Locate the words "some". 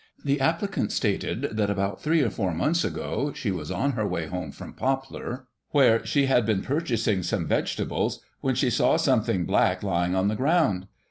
7.21-7.45